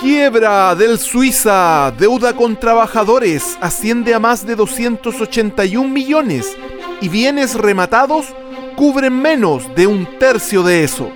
Quiebra 0.00 0.74
del 0.74 0.98
Suiza, 0.98 1.92
deuda 1.98 2.32
con 2.32 2.56
trabajadores 2.56 3.58
asciende 3.60 4.14
a 4.14 4.18
más 4.18 4.46
de 4.46 4.56
281 4.56 5.86
millones 5.86 6.56
y 7.02 7.10
bienes 7.10 7.54
rematados 7.54 8.24
cubren 8.76 9.20
menos 9.20 9.62
de 9.76 9.86
un 9.86 10.08
tercio 10.18 10.62
de 10.62 10.84
eso. 10.84 11.10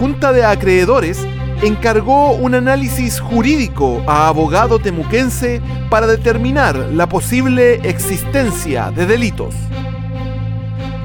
Junta 0.00 0.32
de 0.32 0.42
Acreedores 0.42 1.18
encargó 1.60 2.32
un 2.32 2.54
análisis 2.54 3.20
jurídico 3.20 4.02
a 4.06 4.26
abogado 4.28 4.78
temuquense 4.78 5.60
para 5.90 6.06
determinar 6.06 6.74
la 6.94 7.10
posible 7.10 7.74
existencia 7.86 8.90
de 8.90 9.04
delitos. 9.04 9.54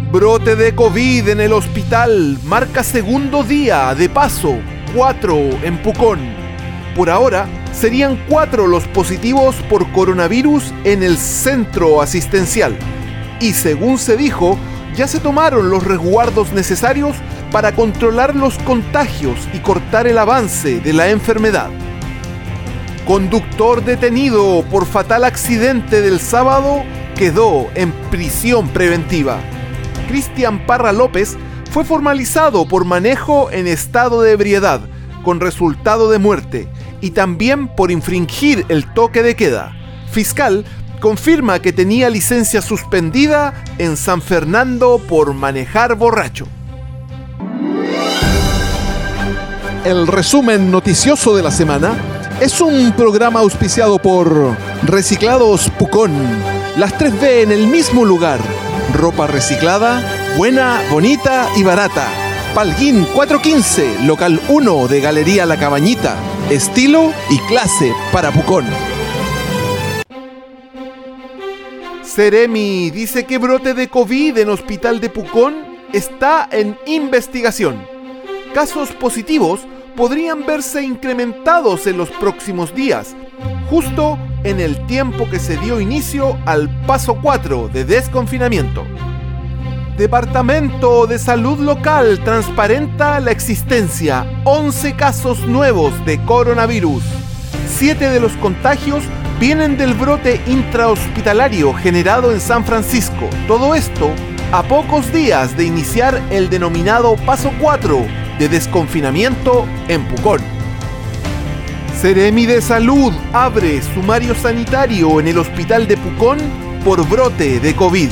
Brote 0.09 0.55
de 0.55 0.73
COVID 0.73 1.27
en 1.27 1.41
el 1.41 1.51
hospital 1.51 2.37
marca 2.45 2.81
segundo 2.81 3.43
día 3.43 3.93
de 3.93 4.07
paso, 4.07 4.55
4 4.95 5.35
en 5.63 5.81
Pucón. 5.83 6.36
Por 6.97 7.11
ahora, 7.11 7.47
serían 7.73 8.19
cuatro 8.27 8.65
los 8.65 8.87
positivos 8.87 9.55
por 9.69 9.89
coronavirus 9.91 10.73
en 10.83 11.03
el 11.03 11.19
centro 11.19 12.01
asistencial. 12.01 12.75
Y 13.39 13.53
según 13.53 13.99
se 13.99 14.17
dijo, 14.17 14.57
ya 14.95 15.07
se 15.07 15.19
tomaron 15.19 15.69
los 15.69 15.83
resguardos 15.83 16.53
necesarios 16.53 17.15
para 17.51 17.73
controlar 17.73 18.35
los 18.35 18.57
contagios 18.57 19.37
y 19.53 19.59
cortar 19.59 20.07
el 20.07 20.17
avance 20.17 20.79
de 20.79 20.91
la 20.91 21.09
enfermedad. 21.09 21.69
Conductor 23.05 23.85
detenido 23.85 24.65
por 24.71 24.87
fatal 24.87 25.23
accidente 25.23 26.01
del 26.01 26.19
sábado 26.19 26.83
quedó 27.15 27.67
en 27.75 27.91
prisión 28.09 28.69
preventiva. 28.69 29.37
Cristian 30.07 30.65
Parra 30.65 30.93
López 30.93 31.37
fue 31.69 31.85
formalizado 31.85 32.67
por 32.67 32.85
manejo 32.85 33.51
en 33.51 33.67
estado 33.67 34.23
de 34.23 34.31
ebriedad, 34.31 34.81
con 35.23 35.39
resultado 35.39 36.09
de 36.09 36.17
muerte, 36.19 36.67
y 37.01 37.11
también 37.11 37.67
por 37.67 37.91
infringir 37.91 38.65
el 38.69 38.91
toque 38.93 39.23
de 39.23 39.35
queda. 39.35 39.73
Fiscal 40.11 40.65
confirma 40.99 41.59
que 41.59 41.73
tenía 41.73 42.09
licencia 42.09 42.61
suspendida 42.61 43.53
en 43.77 43.97
San 43.97 44.21
Fernando 44.21 44.99
por 45.07 45.33
manejar 45.33 45.95
borracho. 45.95 46.47
El 49.85 50.07
resumen 50.07 50.71
noticioso 50.71 51.35
de 51.35 51.43
la 51.43 51.51
semana 51.51 51.93
es 52.41 52.59
un 52.61 52.91
programa 52.93 53.39
auspiciado 53.39 53.99
por 53.99 54.55
Reciclados 54.83 55.69
Pucón. 55.77 56.11
Las 56.77 56.93
3B 56.97 57.43
en 57.43 57.51
el 57.51 57.67
mismo 57.67 58.03
lugar. 58.03 58.39
Ropa 58.93 59.27
reciclada, 59.27 60.35
buena, 60.35 60.81
bonita 60.91 61.47
y 61.55 61.63
barata. 61.63 62.07
Palguín 62.53 63.05
415, 63.13 64.05
local 64.05 64.41
1 64.49 64.87
de 64.87 65.01
Galería 65.01 65.45
La 65.45 65.57
Cabañita 65.57 66.17
estilo 66.49 67.11
y 67.29 67.39
clase 67.39 67.93
para 68.11 68.31
Pucón. 68.31 68.65
Ceremi 72.03 72.89
dice 72.89 73.25
que 73.25 73.37
brote 73.37 73.73
de 73.73 73.89
COVID 73.89 74.37
en 74.37 74.49
Hospital 74.49 75.01
de 75.01 75.09
Pucón 75.09 75.55
está 75.91 76.47
en 76.51 76.77
investigación. 76.85 77.85
Casos 78.53 78.91
positivos 78.91 79.61
podrían 79.95 80.45
verse 80.45 80.81
incrementados 80.83 81.85
en 81.85 81.97
los 81.97 82.09
próximos 82.11 82.73
días, 82.73 83.15
justo 83.69 84.17
en 84.43 84.61
el 84.61 84.85
tiempo 84.87 85.29
que 85.29 85.39
se 85.39 85.57
dio 85.57 85.81
inicio 85.81 86.37
al 86.45 86.69
paso 86.85 87.19
4 87.21 87.67
de 87.67 87.83
desconfinamiento. 87.83 88.85
Departamento 89.97 91.07
de 91.07 91.17
Salud 91.17 91.57
Local 91.57 92.19
transparenta 92.23 93.19
la 93.19 93.31
existencia 93.31 94.41
11 94.43 94.95
casos 94.95 95.47
nuevos 95.47 96.05
de 96.05 96.23
coronavirus. 96.23 97.03
Siete 97.67 98.07
de 98.11 98.19
los 98.19 98.33
contagios 98.33 99.03
vienen 99.39 99.75
del 99.75 99.95
brote 99.95 100.39
intrahospitalario 100.45 101.73
generado 101.73 102.31
en 102.31 102.39
San 102.39 102.63
Francisco. 102.63 103.27
Todo 103.47 103.73
esto 103.73 104.11
a 104.51 104.61
pocos 104.61 105.11
días 105.11 105.57
de 105.57 105.65
iniciar 105.65 106.21
el 106.29 106.51
denominado 106.51 107.15
paso 107.25 107.51
4 107.59 107.97
de 108.37 108.49
desconfinamiento 108.49 109.65
en 109.87 110.05
Pucón. 110.05 110.41
Ceremi 111.99 112.45
de 112.45 112.61
Salud 112.61 113.11
abre 113.33 113.81
sumario 113.81 114.35
sanitario 114.35 115.19
en 115.19 115.27
el 115.27 115.39
hospital 115.39 115.87
de 115.87 115.97
Pucón 115.97 116.37
por 116.85 117.03
brote 117.09 117.59
de 117.59 117.75
COVID. 117.75 118.09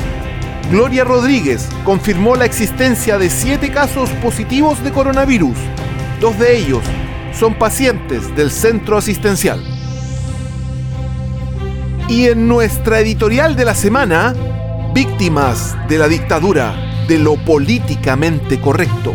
Gloria 0.70 1.04
Rodríguez 1.04 1.68
confirmó 1.84 2.34
la 2.34 2.44
existencia 2.44 3.18
de 3.18 3.30
siete 3.30 3.70
casos 3.70 4.10
positivos 4.22 4.82
de 4.82 4.90
coronavirus. 4.90 5.56
Dos 6.20 6.36
de 6.40 6.58
ellos 6.58 6.82
son 7.32 7.54
pacientes 7.54 8.34
del 8.34 8.50
centro 8.50 8.96
asistencial. 8.96 9.62
Y 12.08 12.26
en 12.26 12.48
nuestra 12.48 12.98
editorial 12.98 13.54
de 13.54 13.64
la 13.64 13.76
semana, 13.76 14.34
víctimas 14.92 15.76
de 15.88 15.98
la 15.98 16.08
dictadura, 16.08 16.74
de 17.06 17.18
lo 17.18 17.36
políticamente 17.36 18.60
correcto. 18.60 19.14